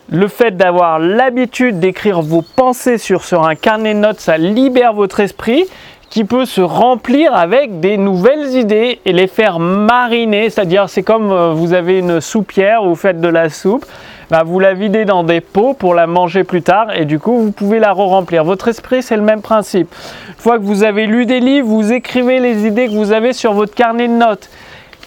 le 0.10 0.28
fait 0.28 0.56
d'avoir 0.56 1.00
l'habitude 1.00 1.80
d'écrire 1.80 2.22
vos 2.22 2.42
pensées 2.42 2.98
sur, 2.98 3.24
sur 3.24 3.48
un 3.48 3.56
carnet 3.56 3.94
de 3.94 4.00
notes, 4.00 4.20
ça 4.20 4.38
libère 4.38 4.94
votre 4.94 5.20
esprit 5.20 5.66
qui 6.10 6.24
peut 6.24 6.46
se 6.46 6.62
remplir 6.62 7.36
avec 7.36 7.80
des 7.80 7.98
nouvelles 7.98 8.56
idées 8.56 9.00
et 9.06 9.12
les 9.12 9.28
faire 9.28 9.60
mariner. 9.60 10.50
C'est-à-dire, 10.50 10.88
c'est 10.88 11.04
comme 11.04 11.32
euh, 11.32 11.52
vous 11.52 11.74
avez 11.74 12.00
une 12.00 12.22
soupière, 12.22 12.84
vous 12.84 12.96
faites 12.96 13.20
de 13.20 13.28
la 13.28 13.50
soupe, 13.50 13.86
bah, 14.30 14.44
vous 14.46 14.60
la 14.60 14.74
videz 14.74 15.06
dans 15.06 15.24
des 15.24 15.42
pots 15.42 15.74
pour 15.74 15.94
la 15.94 16.08
manger 16.08 16.44
plus 16.44 16.62
tard 16.62 16.96
et 16.96 17.06
du 17.06 17.20
coup, 17.20 17.38
vous 17.38 17.52
pouvez 17.52 17.80
la 17.80 17.92
re-remplir. 17.92 18.44
Votre 18.44 18.70
esprit, 18.70 19.04
c'est 19.04 19.18
le 19.18 19.24
même 19.24 19.42
principe. 19.42 19.94
Une 20.30 20.36
fois 20.38 20.58
que 20.58 20.64
vous 20.64 20.84
avez 20.84 21.06
lu 21.06 21.26
des 21.26 21.40
livres, 21.40 21.68
vous 21.68 21.92
écrivez 21.92 22.40
les 22.40 22.66
idées 22.66 22.88
que 22.88 22.94
vous 22.94 23.12
avez 23.12 23.34
sur 23.34 23.54
votre 23.54 23.74
carnet 23.74 24.08
de 24.08 24.14
notes. 24.14 24.50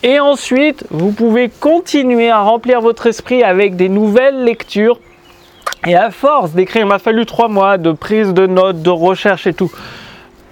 Et 0.02 0.20
ensuite, 0.20 0.84
vous 0.90 1.10
pouvez 1.10 1.48
continuer 1.48 2.30
à 2.30 2.40
remplir 2.40 2.80
votre 2.80 3.06
esprit 3.06 3.42
avec 3.42 3.74
des 3.76 3.88
nouvelles 3.88 4.44
lectures. 4.44 4.98
Et 5.86 5.96
à 5.96 6.10
force 6.10 6.52
d'écrire, 6.52 6.82
il 6.82 6.88
m'a 6.88 6.98
fallu 6.98 7.26
trois 7.26 7.48
mois 7.48 7.78
de 7.78 7.92
prise 7.92 8.32
de 8.32 8.46
notes, 8.46 8.82
de 8.82 8.90
recherche 8.90 9.46
et 9.46 9.54
tout 9.54 9.70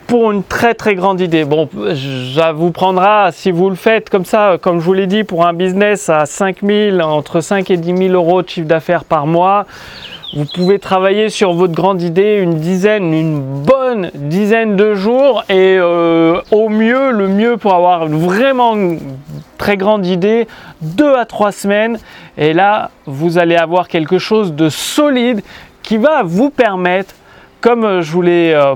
pour 0.07 0.31
une 0.31 0.45
très 0.45 0.75
très 0.75 0.95
grande 0.95 1.21
idée. 1.21 1.45
Bon, 1.45 1.69
ça 2.35 2.53
vous 2.53 2.71
prendra, 2.71 3.33
si 3.33 3.51
vous 3.51 3.69
le 3.69 3.77
faites 3.77 4.09
comme 4.09 4.25
ça, 4.25 4.57
comme 4.61 4.79
je 4.79 4.85
vous 4.85 4.93
l'ai 4.93 5.07
dit, 5.07 5.25
pour 5.25 5.47
un 5.47 5.53
business 5.53 6.09
à 6.09 6.27
5 6.27 6.59
000, 6.63 7.01
entre 7.01 7.41
5 7.41 7.71
et 7.71 7.77
10 7.77 8.09
000 8.09 8.15
euros 8.15 8.43
de 8.43 8.49
chiffre 8.49 8.69
d'affaires 8.69 9.05
par 9.05 9.27
mois, 9.27 9.67
vous 10.35 10.45
pouvez 10.45 10.79
travailler 10.79 11.29
sur 11.29 11.53
votre 11.53 11.73
grande 11.73 12.03
idée 12.03 12.39
une 12.41 12.55
dizaine, 12.55 13.15
une 13.15 13.41
bonne 13.41 14.11
dizaine 14.15 14.75
de 14.75 14.95
jours 14.95 15.45
et 15.49 15.77
euh, 15.79 16.41
au 16.51 16.69
mieux, 16.69 17.13
le 17.13 17.29
mieux 17.29 17.57
pour 17.57 17.75
avoir 17.75 18.07
vraiment 18.07 18.75
une 18.75 18.99
très 19.57 19.77
grande 19.77 20.05
idée, 20.05 20.49
deux 20.83 21.15
à 21.15 21.27
trois 21.27 21.53
semaines. 21.53 21.99
Et 22.37 22.53
là, 22.53 22.91
vous 23.07 23.39
allez 23.39 23.57
avoir 23.57 23.89
quelque 23.89 24.19
chose 24.19 24.53
de 24.53 24.69
solide 24.69 25.43
qui 25.83 25.97
va 25.97 26.23
vous 26.25 26.51
permettre, 26.51 27.15
comme 27.61 28.01
je 28.01 28.11
vous 28.11 28.23
l'ai 28.23 28.53
euh, 28.53 28.75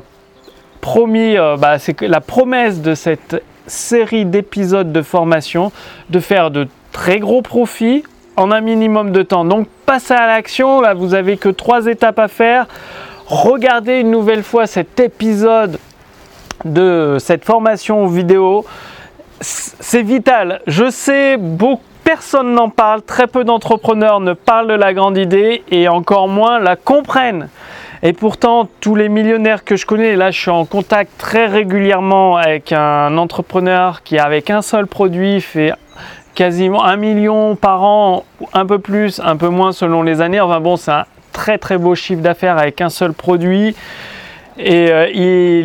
promis, 0.81 1.37
euh, 1.37 1.57
bah, 1.57 1.79
c'est 1.79 2.01
la 2.03 2.21
promesse 2.21 2.81
de 2.81 2.95
cette 2.95 3.43
série 3.67 4.25
d'épisodes 4.25 4.93
de 4.93 5.03
formation, 5.03 5.73
de 6.11 6.21
faire 6.21 6.51
de 6.51 6.69
très 6.93 7.19
gros 7.19 7.43
profits 7.43 8.05
en 8.41 8.51
un 8.51 8.61
minimum 8.61 9.13
de 9.13 9.23
temps. 9.23 9.45
Donc 9.45 9.69
passez 9.87 10.15
à 10.15 10.27
l'action, 10.27 10.81
là 10.81 10.95
vous 10.95 11.15
avez 11.15 11.37
que 11.37 11.49
trois 11.49 11.87
étapes 11.87 12.19
à 12.19 12.29
faire. 12.29 12.67
Regardez 13.27 14.01
une 14.01 14.11
nouvelle 14.11 14.43
fois 14.43 14.67
cet 14.67 14.99
épisode 14.99 15.79
de 16.65 17.17
cette 17.21 17.45
formation 17.45 18.07
vidéo. 18.07 18.65
C'est 19.41 20.03
vital. 20.03 20.61
Je 20.67 20.91
sais, 20.91 21.37
beaucoup, 21.37 21.83
personne 22.03 22.55
n'en 22.55 22.71
parle, 22.71 23.03
très 23.03 23.27
peu 23.27 23.45
d'entrepreneurs 23.45 24.21
ne 24.21 24.33
parlent 24.33 24.69
de 24.69 24.75
la 24.75 24.93
grande 24.93 25.17
idée 25.17 25.63
et 25.71 25.89
encore 25.89 26.29
moins 26.29 26.59
la 26.59 26.77
comprennent. 26.77 27.49
Et 28.03 28.13
pourtant, 28.13 28.69
tous 28.81 28.95
les 28.95 29.09
millionnaires 29.09 29.63
que 29.63 29.77
je 29.77 29.85
connais, 29.87 30.17
là 30.17 30.31
je 30.31 30.41
suis 30.41 30.51
en 30.51 30.65
contact 30.65 31.13
très 31.19 31.47
régulièrement 31.47 32.37
avec 32.37 32.73
un 32.73 33.17
entrepreneur 33.19 34.03
qui 34.03 34.19
avec 34.19 34.51
un 34.51 34.63
seul 34.63 34.87
produit 34.87 35.41
fait 35.41 35.73
quasiment 36.41 36.87
un 36.87 36.97
million 36.97 37.55
par 37.55 37.83
an, 37.83 38.25
un 38.55 38.65
peu 38.65 38.79
plus, 38.79 39.21
un 39.23 39.37
peu 39.37 39.51
moins 39.51 39.73
selon 39.73 40.03
les 40.03 40.23
années. 40.23 40.41
Enfin 40.41 40.59
bon, 40.59 40.79
c'est 40.79 40.91
un 40.91 41.05
très 41.35 41.59
très 41.59 41.77
beau 41.77 41.95
chiffre 41.95 42.23
d'affaires 42.23 42.57
avec 42.57 42.81
un 42.81 42.89
seul 42.89 43.13
produit. 43.13 43.77
Et 44.57 44.91
euh, 44.91 45.07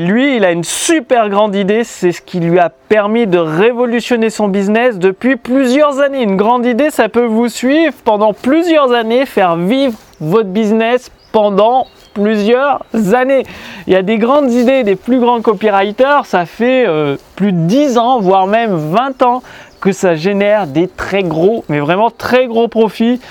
lui, 0.06 0.36
il 0.36 0.44
a 0.44 0.52
une 0.52 0.66
super 0.66 1.30
grande 1.30 1.56
idée, 1.56 1.86
c'est 1.86 2.12
ce 2.12 2.22
qui 2.22 2.42
lui 2.42 2.60
a 2.60 2.68
permis 2.90 3.26
de 3.26 3.38
révolutionner 3.38 4.30
son 4.30 4.50
business 4.50 5.00
depuis 5.00 5.38
plusieurs 5.38 6.02
années. 6.02 6.24
Une 6.24 6.36
grande 6.36 6.66
idée, 6.66 6.90
ça 6.90 7.08
peut 7.08 7.24
vous 7.24 7.48
suivre 7.48 7.94
pendant 8.04 8.34
plusieurs 8.34 8.92
années, 8.92 9.26
faire 9.26 9.56
vivre 9.56 9.98
votre 10.20 10.50
business 10.50 11.10
pendant 11.32 11.88
plusieurs 12.16 12.82
années. 13.14 13.44
Il 13.88 13.94
y 13.94 13.96
a 13.96 14.02
des 14.02 14.18
grandes 14.18 14.52
idées 14.52 14.84
des 14.84 14.96
plus 14.96 15.20
grands 15.20 15.42
copywriters, 15.42 16.26
ça 16.26 16.46
fait 16.46 16.86
euh, 16.88 17.18
plus 17.36 17.52
de 17.52 17.60
10 17.60 17.98
ans, 17.98 18.20
voire 18.20 18.48
même 18.48 18.76
20 18.76 19.22
ans 19.22 19.44
que 19.86 19.92
ça 19.92 20.16
génère 20.16 20.66
des 20.66 20.88
très 20.88 21.22
gros, 21.22 21.64
mais 21.70 21.80
vraiment 21.80 22.10
très 22.10 22.48
gros 22.48 22.68
profits. 22.68 23.22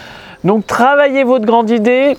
Donc 0.44 0.68
travaillez 0.68 1.24
votre 1.24 1.44
grande 1.44 1.68
idée, 1.68 2.16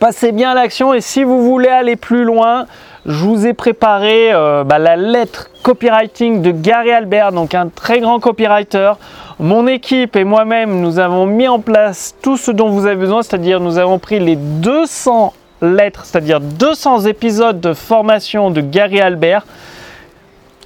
passez 0.00 0.32
bien 0.32 0.50
à 0.50 0.54
l'action 0.54 0.92
et 0.92 1.00
si 1.00 1.24
vous 1.24 1.42
voulez 1.42 1.70
aller 1.70 1.96
plus 1.96 2.24
loin, 2.24 2.66
je 3.06 3.24
vous 3.24 3.46
ai 3.46 3.54
préparé 3.54 4.34
euh, 4.34 4.64
bah, 4.64 4.78
la 4.78 4.96
lettre 4.96 5.48
copywriting 5.62 6.42
de 6.42 6.50
Gary 6.50 6.90
Albert, 6.90 7.32
donc 7.32 7.54
un 7.54 7.68
très 7.68 8.00
grand 8.00 8.20
copywriter. 8.20 8.92
Mon 9.38 9.66
équipe 9.66 10.14
et 10.16 10.24
moi-même, 10.24 10.82
nous 10.82 10.98
avons 10.98 11.24
mis 11.24 11.48
en 11.48 11.58
place 11.58 12.16
tout 12.20 12.36
ce 12.36 12.50
dont 12.50 12.68
vous 12.68 12.84
avez 12.84 12.96
besoin, 12.96 13.22
c'est-à-dire 13.22 13.60
nous 13.60 13.78
avons 13.78 13.98
pris 13.98 14.20
les 14.20 14.36
200 14.36 15.32
lettres, 15.62 16.04
c'est-à-dire 16.04 16.40
200 16.40 17.06
épisodes 17.06 17.60
de 17.60 17.72
formation 17.72 18.50
de 18.50 18.60
Gary 18.60 19.00
Albert 19.00 19.46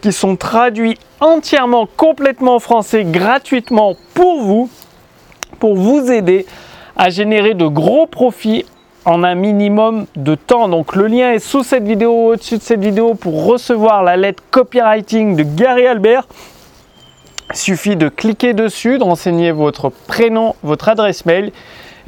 qui 0.03 0.13
sont 0.13 0.37
traduits 0.37 0.99
entièrement, 1.21 1.89
complètement 1.97 2.57
en 2.57 2.61
français, 2.61 3.05
gratuitement 3.05 3.95
pour 4.15 4.43
vous, 4.43 4.69
pour 5.61 5.77
vous 5.77 6.11
aider 6.11 6.45
à 6.97 7.09
générer 7.09 7.55
de 7.55 7.67
gros 7.67 8.07
profits 8.07 8.67
en 9.05 9.23
un 9.23 9.37
minimum 9.37 10.07
de 10.17 10.35
temps. 10.35 10.69
Donc 10.69 10.97
le 10.97 11.07
lien 11.07 11.33
est 11.33 11.39
sous 11.39 11.63
cette 11.63 11.85
vidéo, 11.85 12.33
au-dessus 12.33 12.59
de 12.59 12.63
cette 12.63 12.81
vidéo 12.81 13.15
pour 13.15 13.47
recevoir 13.47 14.03
la 14.03 14.17
lettre 14.17 14.43
copywriting 14.51 15.37
de 15.37 15.45
Gary 15.45 15.87
Albert. 15.87 16.27
Il 17.51 17.57
suffit 17.57 17.97
de 17.97 18.09
cliquer 18.09 18.55
dessus, 18.55 18.99
de 18.99 19.05
renseigner 19.05 19.53
votre 19.53 19.89
prénom, 19.89 20.57
votre 20.63 20.89
adresse 20.89 21.27
mail. 21.27 21.53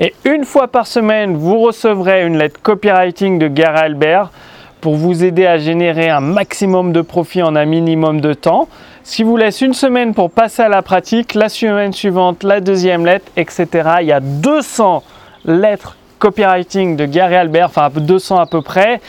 Et 0.01 0.15
une 0.25 0.45
fois 0.45 0.67
par 0.67 0.89
semaine, 0.89 1.37
vous 1.37 1.61
recevrez 1.61 2.27
une 2.27 2.39
lettre 2.39 2.61
copywriting 2.61 3.39
de 3.39 3.47
Gary 3.47 3.79
Albert 3.79 4.31
pour 4.85 4.97
vous 4.97 5.25
aider 5.25 5.47
à 5.47 5.57
générer 5.57 6.11
un 6.11 6.21
maximum 6.21 6.93
de 6.93 7.01
profit 7.01 7.43
en 7.43 7.57
un 7.57 7.65
minimum 7.65 8.21
de 8.21 8.35
temps. 8.35 8.69
Si 9.03 9.23
vous 9.23 9.39
laisse 9.39 9.63
une 9.63 9.73
semaine 9.73 10.13
pour 10.13 10.31
passer 10.31 10.61
à 10.61 10.69
la 10.69 10.83
pratique, 10.83 11.33
la 11.33 11.49
semaine 11.49 11.95
suivante, 11.95 12.43
la 12.43 12.61
deuxième 12.61 13.07
lettre, 13.07 13.25
etc. 13.39 13.67
Il 14.03 14.09
y 14.09 14.13
a 14.13 14.21
200 14.21 15.03
lettres 15.47 15.97
copywriting 16.19 16.97
de 16.97 17.07
Gary 17.07 17.35
Albert, 17.35 17.69
enfin 17.69 17.89
200 17.97 18.37
à 18.37 18.45
peu 18.45 18.61
près, 18.61 19.01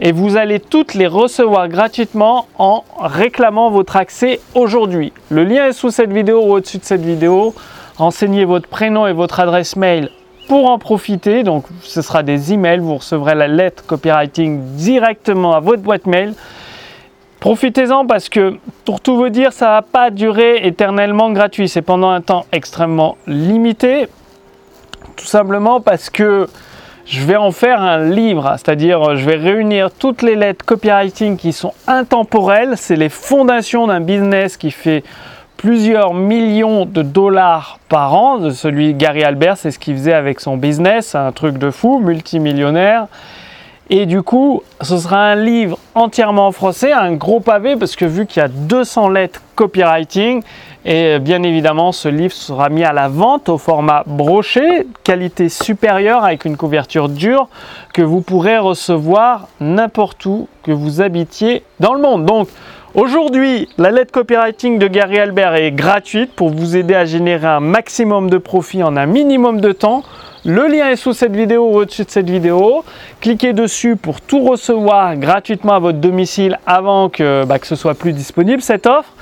et 0.00 0.12
vous 0.12 0.38
allez 0.38 0.60
toutes 0.60 0.94
les 0.94 1.06
recevoir 1.06 1.68
gratuitement 1.68 2.46
en 2.58 2.84
réclamant 2.98 3.70
votre 3.70 3.96
accès 3.96 4.40
aujourd'hui. 4.54 5.12
Le 5.28 5.44
lien 5.44 5.66
est 5.66 5.72
sous 5.72 5.90
cette 5.90 6.10
vidéo 6.10 6.40
ou 6.40 6.52
au-dessus 6.54 6.78
de 6.78 6.84
cette 6.84 7.04
vidéo. 7.04 7.54
Renseignez 7.98 8.46
votre 8.46 8.68
prénom 8.68 9.06
et 9.06 9.12
votre 9.12 9.40
adresse 9.40 9.76
mail 9.76 10.08
pour 10.48 10.70
en 10.70 10.78
profiter, 10.78 11.42
donc 11.42 11.64
ce 11.82 12.00
sera 12.02 12.22
des 12.22 12.54
emails, 12.54 12.78
vous 12.78 12.96
recevrez 12.96 13.34
la 13.34 13.46
lettre 13.46 13.84
copywriting 13.86 14.60
directement 14.76 15.54
à 15.54 15.60
votre 15.60 15.82
boîte 15.82 16.06
mail. 16.06 16.34
Profitez-en 17.38 18.06
parce 18.06 18.28
que 18.28 18.56
pour 18.84 19.00
tout 19.00 19.16
vous 19.16 19.28
dire, 19.28 19.52
ça 19.52 19.66
va 19.66 19.82
pas 19.82 20.10
durer 20.10 20.66
éternellement 20.66 21.30
gratuit. 21.30 21.68
C'est 21.68 21.82
pendant 21.82 22.10
un 22.10 22.20
temps 22.20 22.46
extrêmement 22.50 23.16
limité. 23.26 24.08
Tout 25.16 25.26
simplement 25.26 25.80
parce 25.80 26.10
que 26.10 26.48
je 27.04 27.24
vais 27.24 27.36
en 27.36 27.52
faire 27.52 27.80
un 27.80 28.10
livre, 28.10 28.54
c'est-à-dire 28.56 29.16
je 29.16 29.24
vais 29.24 29.36
réunir 29.36 29.90
toutes 29.90 30.22
les 30.22 30.34
lettres 30.34 30.64
copywriting 30.64 31.36
qui 31.36 31.52
sont 31.52 31.72
intemporelles. 31.86 32.74
C'est 32.76 32.96
les 32.96 33.08
fondations 33.08 33.86
d'un 33.86 34.00
business 34.00 34.56
qui 34.56 34.70
fait 34.70 35.04
plusieurs 35.58 36.14
millions 36.14 36.86
de 36.86 37.02
dollars 37.02 37.78
par 37.90 38.14
an. 38.14 38.38
De 38.38 38.50
celui 38.50 38.94
Gary 38.94 39.22
Albert, 39.22 39.58
c'est 39.58 39.70
ce 39.70 39.78
qu'il 39.78 39.94
faisait 39.94 40.14
avec 40.14 40.40
son 40.40 40.56
business, 40.56 41.14
un 41.14 41.32
truc 41.32 41.58
de 41.58 41.70
fou, 41.70 41.98
multimillionnaire. 41.98 43.08
Et 43.90 44.06
du 44.06 44.22
coup, 44.22 44.62
ce 44.82 44.98
sera 44.98 45.18
un 45.18 45.34
livre 45.34 45.78
entièrement 45.94 46.48
en 46.48 46.52
français, 46.52 46.92
un 46.92 47.14
gros 47.14 47.40
pavé, 47.40 47.74
parce 47.74 47.96
que 47.96 48.04
vu 48.04 48.26
qu'il 48.26 48.40
y 48.40 48.44
a 48.44 48.48
200 48.48 49.08
lettres 49.08 49.40
copywriting, 49.54 50.42
et 50.84 51.18
bien 51.18 51.42
évidemment, 51.42 51.90
ce 51.92 52.08
livre 52.08 52.34
sera 52.34 52.68
mis 52.68 52.84
à 52.84 52.92
la 52.92 53.08
vente 53.08 53.48
au 53.48 53.56
format 53.56 54.04
broché, 54.06 54.86
qualité 55.04 55.48
supérieure 55.48 56.22
avec 56.22 56.44
une 56.44 56.58
couverture 56.58 57.08
dure, 57.08 57.48
que 57.94 58.02
vous 58.02 58.20
pourrez 58.20 58.58
recevoir 58.58 59.48
n'importe 59.58 60.24
où 60.26 60.48
que 60.62 60.70
vous 60.70 61.00
habitiez 61.00 61.64
dans 61.80 61.94
le 61.94 62.02
monde. 62.02 62.26
Donc, 62.26 62.48
Aujourd'hui, 62.94 63.68
la 63.76 63.90
lettre 63.90 64.12
copywriting 64.12 64.78
de 64.78 64.86
Gary 64.86 65.18
Albert 65.18 65.54
est 65.56 65.72
gratuite 65.72 66.32
pour 66.32 66.48
vous 66.48 66.74
aider 66.74 66.94
à 66.94 67.04
générer 67.04 67.46
un 67.46 67.60
maximum 67.60 68.30
de 68.30 68.38
profit 68.38 68.82
en 68.82 68.96
un 68.96 69.04
minimum 69.04 69.60
de 69.60 69.72
temps. 69.72 70.02
Le 70.46 70.66
lien 70.68 70.88
est 70.88 70.96
sous 70.96 71.12
cette 71.12 71.36
vidéo 71.36 71.68
ou 71.68 71.76
au-dessus 71.76 72.04
de 72.04 72.10
cette 72.10 72.30
vidéo. 72.30 72.82
Cliquez 73.20 73.52
dessus 73.52 73.96
pour 73.96 74.22
tout 74.22 74.42
recevoir 74.42 75.16
gratuitement 75.16 75.74
à 75.74 75.78
votre 75.78 75.98
domicile 75.98 76.58
avant 76.66 77.10
que, 77.10 77.44
bah, 77.44 77.58
que 77.58 77.66
ce 77.66 77.76
soit 77.76 77.94
plus 77.94 78.14
disponible 78.14 78.62
cette 78.62 78.86
offre. 78.86 79.12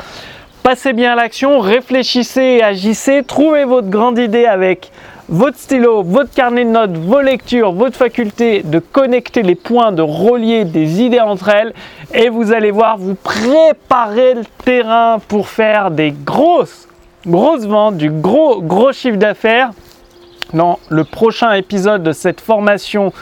Passez 0.62 0.92
bien 0.92 1.14
à 1.14 1.16
l'action, 1.16 1.58
réfléchissez 1.58 2.58
et 2.58 2.62
agissez. 2.62 3.24
Trouvez 3.24 3.64
votre 3.64 3.88
grande 3.88 4.18
idée 4.18 4.46
avec 4.46 4.92
votre 5.28 5.58
stylo, 5.58 6.02
votre 6.02 6.32
carnet 6.32 6.64
de 6.64 6.70
notes, 6.70 6.96
vos 6.96 7.20
lectures, 7.20 7.72
votre 7.72 7.96
faculté 7.96 8.62
de 8.62 8.78
connecter 8.78 9.42
les 9.42 9.54
points, 9.54 9.92
de 9.92 10.02
relier 10.02 10.64
des 10.64 11.02
idées 11.02 11.20
entre 11.20 11.48
elles. 11.48 11.74
Et 12.14 12.28
vous 12.28 12.52
allez 12.52 12.70
voir, 12.70 12.96
vous 12.98 13.14
préparez 13.14 14.34
le 14.34 14.44
terrain 14.64 15.18
pour 15.28 15.48
faire 15.48 15.90
des 15.90 16.12
grosses, 16.12 16.88
grosses 17.26 17.66
ventes, 17.66 17.96
du 17.96 18.10
gros, 18.10 18.62
gros 18.62 18.92
chiffre 18.92 19.18
d'affaires 19.18 19.70
dans 20.52 20.78
le 20.88 21.04
prochain 21.04 21.52
épisode 21.52 22.02
de 22.02 22.12
cette 22.12 22.40
formation 22.40 23.12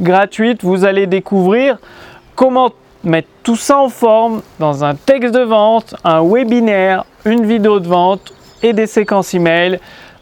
gratuite, 0.00 0.64
vous 0.64 0.84
allez 0.84 1.06
découvrir 1.06 1.78
comment 2.34 2.70
mettre 3.04 3.28
tout 3.42 3.56
ça 3.56 3.78
en 3.78 3.88
forme 3.88 4.42
dans 4.58 4.84
un 4.84 4.94
texte 4.94 5.34
de 5.34 5.42
vente, 5.42 5.94
un 6.04 6.22
webinaire, 6.22 7.04
une 7.24 7.44
vidéo 7.44 7.80
de 7.80 7.88
vente 7.88 8.32
et 8.62 8.72
des 8.72 8.86
séquences 8.86 9.34
email. 9.34 9.78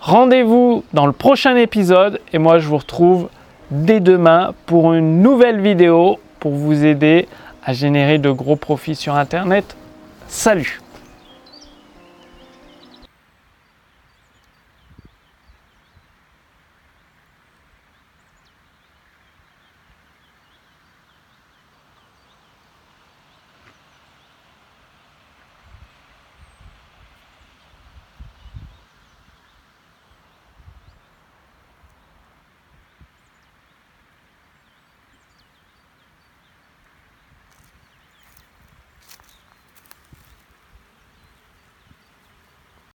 Rendez-vous 0.09 0.85
dans 0.95 1.05
le 1.05 1.13
prochain 1.13 1.55
épisode 1.57 2.19
et 2.33 2.39
moi 2.39 2.61
je 2.61 2.67
vous 2.67 2.79
retrouve 2.79 3.29
dès 3.71 4.01
demain 4.01 4.55
pour 4.65 4.95
une 4.95 5.21
nouvelle 5.21 5.61
vidéo 5.61 6.19
pour 6.41 6.53
vous 6.53 6.87
aider 6.87 7.29
à 7.63 7.75
générer 7.75 8.17
de 8.17 8.31
gros 8.31 8.57
profits 8.57 8.95
sur 8.95 9.17
Internet. 9.17 9.77
Salut 10.27 10.81